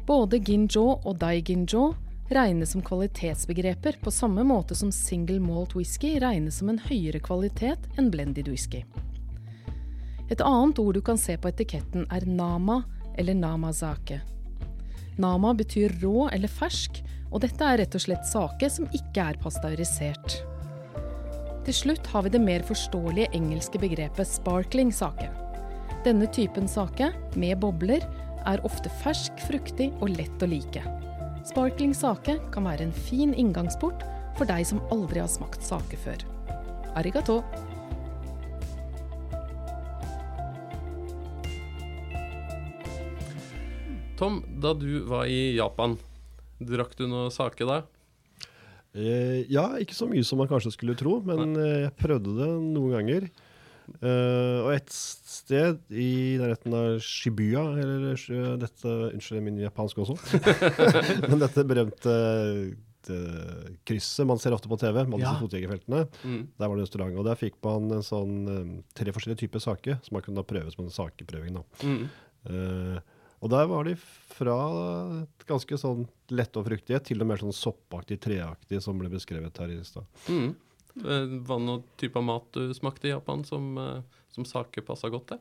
[0.07, 1.89] Både Ginjo og Dai Ginjo
[2.31, 7.89] regnes som kvalitetsbegreper på samme måte som single malt whisky regnes som en høyere kvalitet
[7.99, 8.85] enn blended whisky.
[10.31, 12.85] Et annet ord du kan se på etiketten er nama
[13.19, 14.21] eller namazake.
[15.19, 17.01] Nama betyr rå eller fersk,
[17.33, 20.37] og dette er rett og slett sake som ikke er pasteurisert.
[21.67, 25.27] Til slutt har vi det mer forståelige engelske begrepet sparkling sake.
[26.07, 28.07] Denne typen sake, med bobler,
[28.47, 30.83] er ofte fersk, fruktig og lett å like.
[31.47, 34.03] Sparkling sake kan være en fin inngangsport
[34.39, 36.23] for deg som aldri har smakt sake før.
[36.99, 37.41] Arigato!
[44.17, 45.99] Tom, da du var i Japan,
[46.57, 47.83] drakk du noe sake da?
[48.97, 51.67] Eh, ja, ikke så mye som man kanskje skulle tro, men Nei.
[51.85, 53.27] jeg prøvde det noen ganger.
[54.01, 60.17] Eh, og et sted i nærheten av Shibuya, eller eh, dette Unnskyld min japansk også.
[61.31, 62.17] men dette berømte
[63.13, 65.37] eh, krysset man ser ofte på TV, man Ja.
[65.41, 66.07] fotgjengerfeltene.
[66.25, 66.41] Mm.
[66.59, 70.19] Der var det restaurant, og der fikk man en sånn tre forskjellige typer saker som
[70.19, 71.61] man kunne da prøve som en sakeprøving.
[71.87, 72.09] Mm.
[72.47, 72.99] Uh,
[73.45, 74.57] og der var de fra
[75.23, 79.61] et ganske sånn lette og fruktige til og mer sånn soppaktig, treaktig, som ble beskrevet
[79.61, 80.07] her i stad.
[80.31, 80.55] Mm.
[81.05, 84.01] Eh, Var det noen type mat du smakte i Japan som, eh,
[84.33, 85.39] som sake passa godt til?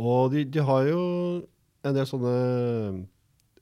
[0.00, 1.00] Og de, de har jo
[1.84, 2.34] en del sånne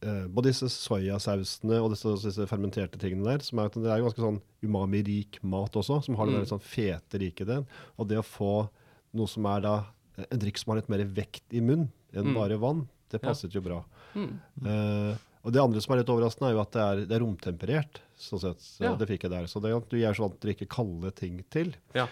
[0.03, 4.09] eh, Både disse soyasausene og disse, disse fermenterte tingene der, som er, det er jo
[4.09, 6.41] ganske sånn umami-rik mat også, som har det Mm.
[6.45, 7.67] der sånn fete, rike delen.
[7.99, 8.69] Og det å få
[9.15, 9.75] noe som er da
[10.19, 12.35] en drikk som har litt mer vekt i munnen enn Mm.
[12.35, 13.85] bare vann, det passet jo bra.
[14.15, 14.39] Mm.
[14.67, 17.25] Eh, og det andre som er litt overraskende, er jo at det er, det er
[17.25, 18.01] romtemperert.
[18.19, 18.61] Sånn sett.
[18.61, 18.95] Så Ja.
[18.97, 19.47] Det fikk jeg der.
[19.47, 21.75] Så det, er at du gjør vant til å drikke kalde ting til.
[21.95, 22.09] Ja.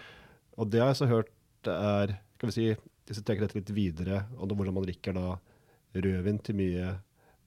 [0.59, 1.31] Og det har jeg så hørt
[1.67, 5.39] er skal vi si, Hvis du tenker dette litt videre, og hvordan man drikker da
[5.95, 6.89] rødvin til mye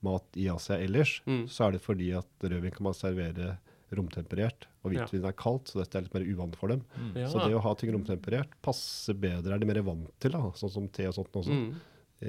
[0.02, 1.44] mat i Asia ellers, Mm.
[1.48, 3.58] så er det fordi at rødvin kan man servere
[3.92, 5.04] romtemperert, og Ja.
[5.04, 6.80] hvitvin er kaldt, så dette er litt mer uvant for dem.
[6.96, 7.14] Mm.
[7.16, 7.26] Ja.
[7.28, 10.70] Så det å ha ting romtemperert passer bedre, er de mer vant til, da, sånn
[10.72, 11.50] som te og sånt også.
[11.52, 11.74] Mm.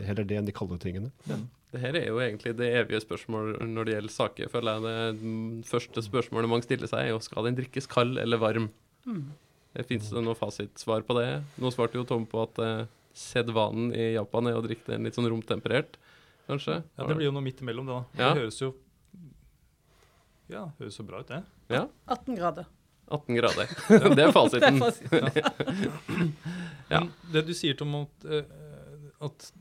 [0.04, 1.12] Heller det enn de kalde tingene.
[1.72, 4.50] Det her er jo egentlig det evige spørsmålet når det gjelder saker.
[4.52, 8.42] føler jeg Det første spørsmålet mange stiller seg, er jo skal den drikkes kald eller
[8.42, 8.68] varm.
[9.08, 9.30] Mm.
[9.88, 11.30] Fins det noe fasitsvar på det?
[11.64, 15.16] Nå svarte jo Tom på at eh, sedvanen i Japan er å drikke den litt
[15.16, 15.96] sånn romtemperert,
[16.50, 16.82] kanskje?
[16.84, 17.96] Ja, det blir jo noe midt imellom, det.
[17.96, 18.20] da.
[18.20, 18.34] Ja.
[18.34, 18.74] Det høres jo
[20.52, 21.40] Ja, høres så bra ut, det.
[21.72, 22.68] Ja, 18 grader.
[23.12, 23.72] 18 grader.
[24.18, 24.84] det er fasiten.
[24.84, 26.34] Det er fasiten.
[26.92, 27.00] Ja.
[27.00, 28.44] Men det du sier, Tom, at, eh,
[29.24, 29.52] at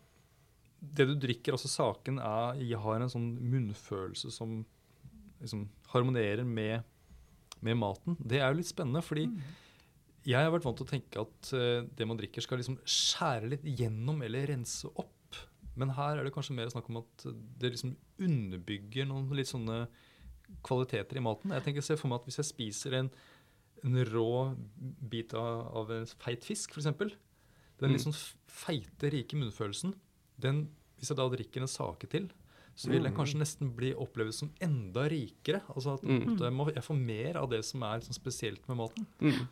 [0.80, 4.62] det du drikker, altså saken, er, har en sånn munnfølelse som
[5.40, 6.82] liksom harmonerer med,
[7.60, 9.26] med maten, det er jo litt spennende, fordi
[10.28, 13.54] jeg har vært vant til å tenke at uh, det man drikker, skal liksom skjære
[13.54, 15.38] litt gjennom eller rense opp.
[15.80, 17.24] Men her er det kanskje mer snakk om at
[17.60, 19.86] det liksom underbygger noen litt sånne
[20.66, 21.54] kvaliteter i maten.
[21.54, 23.08] Jeg tenker se for meg at Hvis jeg spiser en,
[23.86, 24.26] en rå
[24.76, 26.90] bit av, av en feit fisk, f.eks.
[27.80, 28.10] Den litt Mm.
[28.10, 28.18] sånn
[28.50, 29.94] feite, rike munnfølelsen,
[30.40, 32.28] den, hvis jeg da drikker en sake til,
[32.76, 35.60] så vil den kanskje nesten bli oppleves som enda rikere.
[35.74, 36.38] Altså at Mm.
[36.74, 39.06] jeg, får mer av det som er liksom spesielt med maten.
[39.20, 39.48] Mm.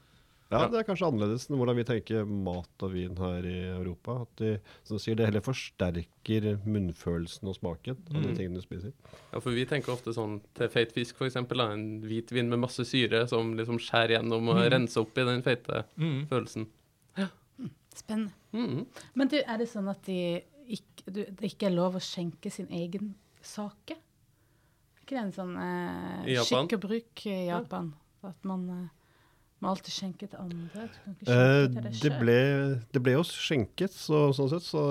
[0.50, 0.68] Ja, Ja.
[0.68, 4.22] det er kanskje annerledes enn hvordan vi tenker mat og vin her i Europa.
[4.22, 8.36] At de, som sier, det heller forsterker munnfølelsen og smaken av de Mm.
[8.36, 8.92] tingene du spiser.
[9.32, 11.36] Ja, for vi tenker ofte sånn til feit fisk, f.eks.
[11.36, 14.70] En hvit vin med masse syre som liksom skjærer gjennom og Mm.
[14.72, 16.26] renser opp i den feite Mm.
[16.28, 16.66] følelsen.
[17.94, 18.32] Spennende.
[18.54, 18.86] Mm.
[19.14, 20.42] Men du, er det sånn at de
[20.76, 23.96] ikke, du, det ikke er lov å skjenke sin egen sake?
[23.96, 26.68] Er ikke det en sånn eh, I Japan?
[26.68, 27.90] skikk og bruk i Japan?
[28.28, 28.86] At man eh,
[29.62, 30.86] må alltid skjenke til andre?
[30.92, 32.18] Du kan ikke Eh, skjenke til det, selv.
[32.22, 32.38] ble,
[32.94, 34.66] det ble jo skjenket, så, sånn sett.
[34.68, 34.82] Så,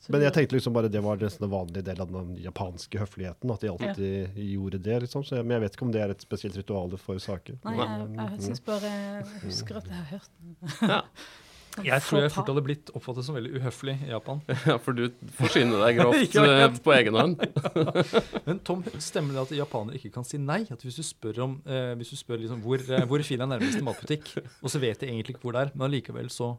[0.00, 3.02] Så men jeg tenkte liksom bare det var nesten en vanlig del av den japanske
[3.02, 3.50] høfligheten.
[3.52, 5.00] At de alltid gjorde det.
[5.04, 5.26] liksom.
[5.28, 7.58] Så jeg, men jeg vet ikke om det er et spesielt ritual for saker.
[7.66, 10.56] Nei, jeg, jeg synes bare Jeg husker at jeg har hørt den.
[10.88, 11.02] Ja.
[11.78, 14.40] Jeg tror jeg fort hadde blitt oppfattet som veldig uhøflig i Japan.
[14.68, 15.04] ja, for du
[15.38, 17.44] forsyner deg grovt Ja, på egen hånd.
[18.48, 20.62] Men Tom, stemmer det at japanere ikke kan si nei?
[20.72, 23.52] At Hvis du spør, om, eh, hvis du spør liksom, hvor, eh, hvor finner jeg
[23.54, 26.52] nærmeste matbutikk, og så vet de egentlig ikke hvor det er, men allikevel så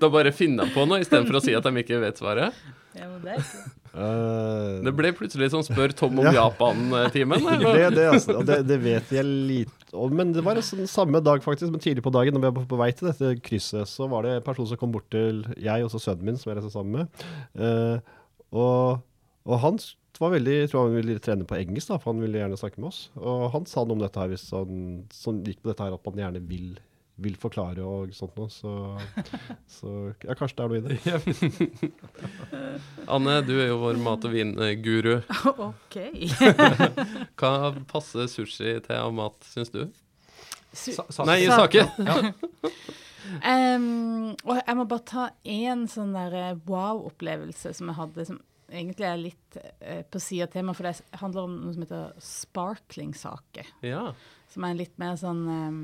[0.00, 2.56] Da bare finner de på noe istedenfor å si at de ikke vet svaret.
[2.94, 3.38] Ja, det
[3.94, 7.44] Eh, Det ble plutselig sånn Spør Tom om Japan-timen.
[7.62, 8.40] det det, altså.
[8.46, 10.14] Det, det vet jeg lite om.
[10.18, 12.80] Men det var sånn, samme dag, faktisk, men tidlig på dagen, når vi var på
[12.80, 15.94] vei til dette krysset, så var det en person som kom bort til jeg og
[15.94, 17.26] sønnen min, som jeg reiste sammen med.
[17.54, 18.02] Uh,
[18.54, 19.04] og,
[19.46, 19.78] og han
[20.18, 22.82] var veldig, jeg tror han ville trene på engelsk, da, for han ville gjerne snakke
[22.82, 23.00] med oss.
[23.18, 24.82] Og han sa noe om dette her, hvis han
[25.14, 26.74] som gikk på dette her, at man gjerne vil,
[27.22, 28.50] vil forklare og sånt noe.
[28.50, 28.70] Så,
[29.76, 29.90] så
[30.24, 31.90] ja, kanskje det er noe i det.
[33.14, 35.14] Anne, du er jo vår mat- og vinguru.
[35.68, 35.98] OK.
[37.38, 37.52] Hva
[37.90, 39.84] passer sushi til av mat, syns du?
[40.74, 41.84] Su- sa, sa, Nei, i sake.
[43.38, 48.40] um, og jeg må bare ta én sånn der eh, wow-opplevelse som jeg hadde, som
[48.74, 52.26] egentlig er litt uh, på sida av temaet, for det handler om noe som heter
[52.26, 53.68] sparkling-sake.
[53.86, 54.08] Ja.
[54.50, 55.78] Som er litt mer sånn em,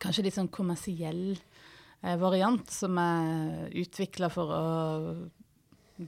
[0.00, 1.36] Kanskje litt sånn kommersiell
[2.02, 4.64] eh, variant, som er utvikla for å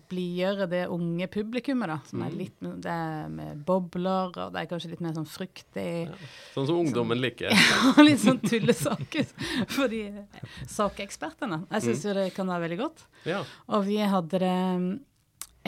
[0.09, 1.98] blidgjøre det unge publikummet, da.
[2.09, 2.38] Som er Mm.
[2.38, 6.09] litt det er med bobler, og det er kanskje litt mer sånn fruktig.
[6.55, 7.50] Sånn som ungdommen liker.
[7.98, 9.26] Ja, litt sånn tullesaker
[9.74, 10.24] for de
[10.66, 11.66] sakekspertene.
[11.70, 13.05] Jeg syns jo det kan være veldig godt.
[13.28, 13.42] Ja.
[13.68, 15.00] Og vi hadde det mm,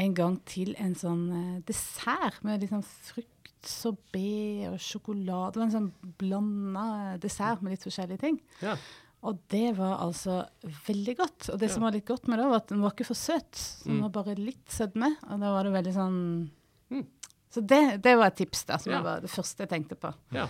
[0.00, 3.28] en gang til en sånn eh, dessert med litt sånn frukt,
[3.66, 5.52] sorbé og sjokolade.
[5.54, 8.40] Det var en sånn blanda dessert med litt forskjellige ting.
[8.62, 8.76] ja.
[9.24, 10.42] Og det var altså
[10.86, 11.46] veldig godt.
[11.54, 13.54] Og det som var litt godt med det, var at den var ikke for søt.
[13.56, 14.02] Så den Mm.
[14.02, 15.16] var bare litt sødme.
[15.30, 16.50] Og da var det veldig sånn
[16.90, 17.06] Mm.
[17.50, 19.00] Så det, det var et tips, da, som Ja.
[19.00, 20.12] var det første jeg tenkte på.
[20.32, 20.46] ja.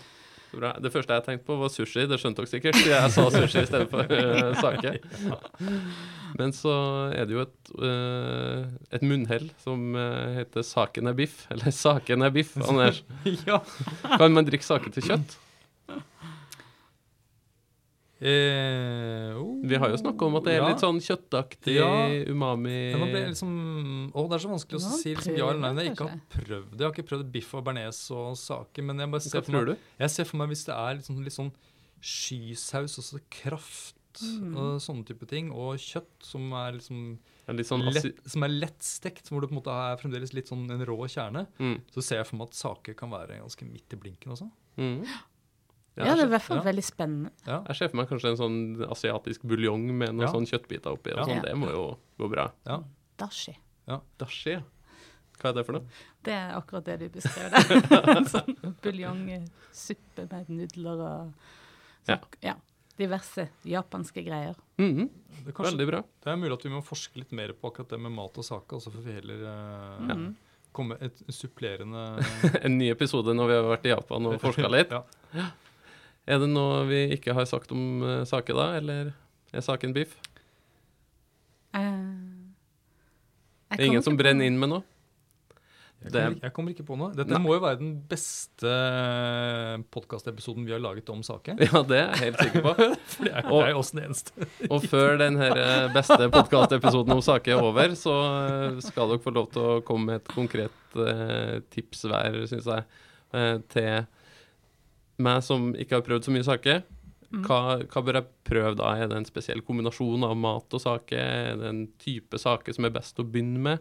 [0.54, 0.72] Bra.
[0.80, 2.06] Det første jeg tenkte på, var sushi.
[2.10, 2.80] Det skjønte dere sikkert.
[2.86, 4.96] Jeg sa sushi i stedet for uh, sake.
[6.38, 6.74] Men så
[7.14, 11.44] er det jo et, uh, et munnhell som uh, heter 'saken er biff'.
[11.54, 13.02] Eller 'saken er biff', Anders.
[13.48, 13.60] ja.
[14.16, 15.38] Kan man drikke sake til kjøtt?
[18.24, 19.03] Eh.
[19.66, 20.68] Vi har jo snakka om at det er Ja.
[20.68, 21.88] litt sånn kjøttaktig Ja.
[22.32, 25.72] umami Ja, det, liksom, å, det er så vanskelig å Ja, si liksom, ja eller
[25.74, 25.84] nei.
[25.84, 26.78] Jeg ikke har prøvd det.
[26.80, 28.82] Jeg har ikke prøvd biff og bearnés og saker.
[28.84, 29.76] Men jeg bare ser for meg, du?
[30.00, 31.52] jeg ser for meg hvis det er litt sånn, litt sånn
[32.04, 34.54] skysaus, altså kraft Mm.
[34.56, 39.28] og sånne type ting, og kjøtt som er liksom Litt sånn lett, som er lettstekt,
[39.28, 41.80] hvor det på en måte er fremdeles litt sånn en rå kjerne, Mm.
[41.92, 44.50] så ser jeg for meg at saker kan være ganske midt i blinken også.
[44.78, 45.04] Mm.
[45.96, 46.62] Ja, det er i hvert fall ja.
[46.64, 47.30] veldig spennende.
[47.46, 47.62] Ja.
[47.68, 48.56] jeg ser for meg kanskje en sånn
[48.90, 50.32] asiatisk buljong med noen Ja.
[50.32, 51.12] sånn kjøttbiter oppi.
[51.12, 51.24] Og Ja.
[51.24, 51.42] sånn.
[51.42, 52.50] Det må jo gå bra.
[52.66, 52.80] ja.
[53.18, 53.54] Dashi.
[54.18, 54.56] Dashi.
[55.38, 55.84] Hva er det for noe?
[56.24, 58.16] Det er akkurat det du beskrev der.
[58.16, 61.32] En sånn buljongsuppe med nudler og
[62.08, 62.16] Ja.
[62.18, 62.54] sånn, ja.
[62.98, 64.54] diverse japanske greier.
[64.78, 65.08] Mhm,
[65.44, 66.00] Det, er kanskje, Veldig bra.
[66.22, 68.44] det er mulig at vi må forske litt mer på akkurat det med mat og
[68.44, 68.68] sake.
[68.72, 70.34] Altså for vi heller eh, Mhm.
[70.72, 72.18] komme et supplerende
[72.64, 74.90] En ny episode når vi har vært i Japan og forska litt.
[74.90, 75.02] Ja.
[76.26, 78.70] Er det noe vi ikke har sagt om uh, sake, da?
[78.78, 79.12] Eller
[79.52, 80.14] er saken biff?
[81.74, 82.54] Uh,
[83.74, 84.84] Det er ingen som brenner inn med noe?
[86.04, 87.14] Jeg kommer, ikke- jeg kommer ikke på noe.
[87.16, 87.38] Dette Nei.
[87.40, 88.72] må jo være den beste
[89.94, 91.56] podkastepisoden vi har laget om saken.
[91.64, 92.74] Ja, det er jeg helt sikker på.
[93.14, 94.48] For det er, Og- det er også den eneste.
[94.74, 99.24] Og før den her eh, beste podkastepisoden om saken er over, så eh, skal dere
[99.24, 102.84] få lov til å komme med et konkret uh, tips hver, syns jeg,
[103.34, 104.04] uh, til
[105.22, 106.78] meg som ikke har prøvd så mye sake.
[107.34, 107.42] Mm.
[107.48, 107.58] Hva,
[107.90, 108.92] hva bør jeg prøve da?
[109.02, 111.18] Er det en spesiell kombinasjon av mat og sake?
[111.18, 113.78] Er det en type sake som er best å begynne med?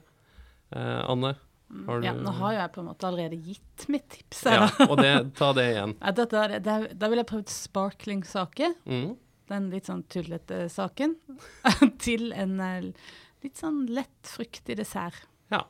[0.74, 1.36] Eh, Anne?
[1.88, 4.44] Har du- Ja, nå har jo jeg på en måte allerede gitt mitt tips.
[4.46, 4.88] Ja, her, da.
[4.92, 5.96] og det, ta det igjen.
[6.02, 8.74] Ja, dette, det- da vil jeg prøve sparkling-sake.
[8.86, 9.16] Mm.
[9.50, 11.16] Den litt sånn tullete saken.
[12.06, 12.92] til en eh,
[13.44, 15.26] litt sånn lett fruktig dessert.
[15.52, 15.64] Ja,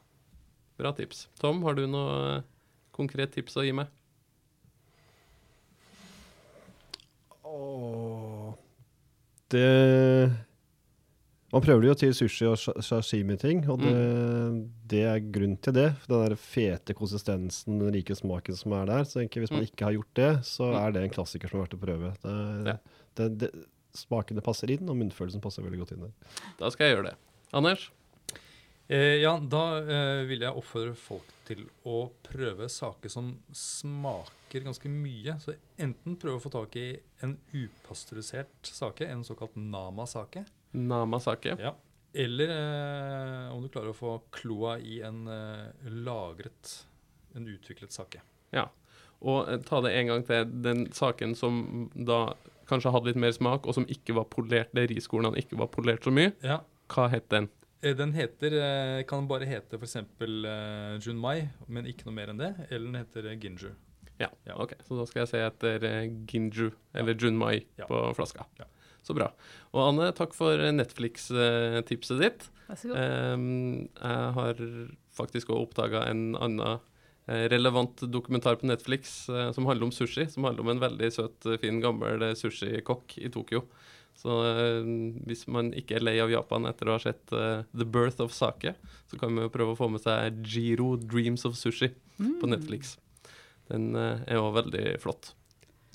[0.80, 1.28] bra tips.
[1.40, 2.44] Tom, har du noe eh,
[2.96, 3.88] konkret tips å gi meg?
[7.54, 8.54] Åh,
[9.54, 10.32] det
[11.54, 13.92] Man prøver det jo til sushi og sashimi-ting, og det,
[14.90, 15.92] det er grunn til det.
[16.10, 19.04] Den der fete konsistensen, den rike smaken som er der.
[19.06, 19.68] Så egentlig hvis man Mm.
[19.70, 20.80] ikke har gjort det, så Mm.
[20.82, 22.10] er det en klassiker som er verdt å prøve.
[22.24, 22.78] Det, Ja.
[23.16, 23.52] det, det,
[23.94, 26.12] smakene passer inn, og munnfølelsen passer veldig godt inn der.
[26.58, 27.16] Da skal jeg gjøre det.
[27.54, 27.92] Anders?
[28.88, 34.92] Eh, ja, da eh, vil jeg oppfordre folk til å prøve saker som smaker ganske
[34.92, 35.38] mye.
[35.40, 36.90] Så enten prøve å få tak i
[37.24, 40.44] en upasteurisert sake, en såkalt nama-sake.
[40.74, 41.56] Namasake.
[41.62, 41.74] Ja.
[42.14, 46.76] Eller eh, om du klarer å få kloa i en eh, lagret,
[47.38, 48.22] en utviklet sake.
[48.54, 48.68] Ja.
[49.24, 50.50] Og ta det en gang til.
[50.66, 52.36] Den saken som da
[52.68, 56.04] kanskje hadde litt mer smak, og som ikke var polert, der riskornene ikke var polert
[56.06, 56.60] så mye, Ja,
[56.92, 57.48] hva het den?
[57.84, 59.96] Eh, Den heter, eh, kan bare hete f.eks.
[60.00, 62.54] Eh, Junmai, men ikke noe mer enn det.
[62.72, 63.74] Eller den heter Ginju.
[64.20, 64.56] Ja, Ja.
[64.62, 64.74] ok.
[64.88, 65.80] Så da skal jeg se etter
[66.30, 67.86] Ginju, eller Junmai, Ja.
[67.90, 68.46] på flaska.
[68.60, 68.66] Ja.
[69.04, 69.32] Så bra.
[69.74, 72.50] Og Anne, takk for Netflix-tipset ditt.
[72.70, 72.98] Vær så god.
[72.98, 74.56] Ehm, jeg har
[75.14, 76.80] faktisk òg oppdaga en annen
[77.28, 80.26] relevant dokumentar på Netflix som handler om sushi.
[80.32, 83.64] Som handler om en veldig søt, fin, gammel sushikokk i Tokyo.
[84.20, 84.86] Så eh,
[85.28, 88.32] hvis man ikke er lei av Japan etter å ha sett eh, The Birth of
[88.36, 88.76] Sake,
[89.12, 92.36] så kan man jo prøve å få med seg Jiro Dreams of Sushi Mm.
[92.40, 92.92] på Netflix.
[93.72, 95.32] Den eh, er òg veldig flott.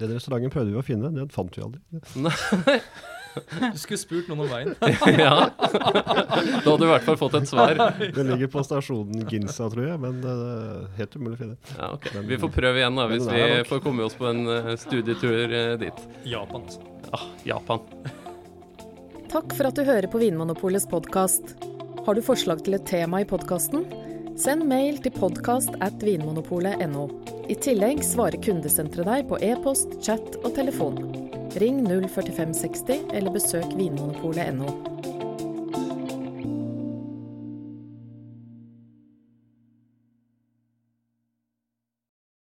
[0.03, 1.81] Den restauranten prøvde vi å finne, den fant vi aldri.
[3.75, 4.75] Du skulle spurt noen om veien.
[5.25, 5.49] ja.
[5.59, 7.79] Da hadde du i hvert fall fått et svar.
[8.19, 11.59] Det ligger på stasjonen Ginsa, tror jeg, men det er helt umulig å finne.
[11.77, 12.09] Ja, ok.
[12.29, 15.75] Vi får prøve igjen da, hvis vi får komme oss på en eh, studietur eh,
[15.81, 16.07] dit.
[16.29, 16.85] Japan, Ja,
[17.19, 17.81] Ah, Japan.
[19.33, 21.55] Takk for at du hører på Vinmonopolets podkast.
[22.07, 23.85] Har du forslag til et tema i podkasten?
[24.39, 27.09] Send mail til podkast at vinmonopolet.no.
[27.51, 31.28] I tillegg svarer kundesenteret deg på e-post, chat og telefon.
[31.61, 34.98] Ring 04560 eller besøk vinmonopolet.no.